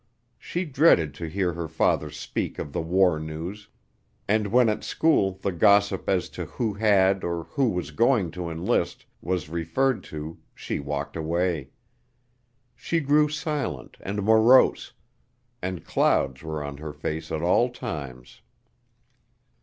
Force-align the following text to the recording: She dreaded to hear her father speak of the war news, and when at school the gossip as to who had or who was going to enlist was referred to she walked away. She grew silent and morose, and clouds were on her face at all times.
She 0.39 0.65
dreaded 0.65 1.13
to 1.21 1.27
hear 1.27 1.53
her 1.53 1.67
father 1.67 2.09
speak 2.09 2.57
of 2.57 2.73
the 2.73 2.81
war 2.81 3.19
news, 3.19 3.67
and 4.27 4.47
when 4.47 4.67
at 4.67 4.83
school 4.83 5.37
the 5.43 5.51
gossip 5.51 6.09
as 6.09 6.27
to 6.29 6.45
who 6.47 6.73
had 6.73 7.23
or 7.23 7.43
who 7.43 7.69
was 7.69 7.91
going 7.91 8.31
to 8.31 8.49
enlist 8.49 9.05
was 9.21 9.47
referred 9.47 10.03
to 10.05 10.39
she 10.55 10.79
walked 10.79 11.15
away. 11.15 11.69
She 12.75 12.99
grew 12.99 13.29
silent 13.29 13.97
and 13.99 14.23
morose, 14.23 14.91
and 15.61 15.85
clouds 15.85 16.41
were 16.41 16.63
on 16.63 16.77
her 16.77 16.93
face 16.93 17.31
at 17.31 17.43
all 17.43 17.69
times. 17.69 18.41